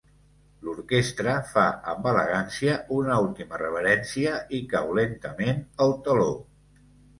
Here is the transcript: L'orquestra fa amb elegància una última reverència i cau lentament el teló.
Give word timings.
L'orquestra 0.69 1.35
fa 1.49 1.65
amb 1.91 2.07
elegància 2.13 2.79
una 2.97 3.19
última 3.27 3.61
reverència 3.65 4.35
i 4.61 4.65
cau 4.75 4.91
lentament 5.03 5.65
el 5.89 5.97
teló. 6.11 6.29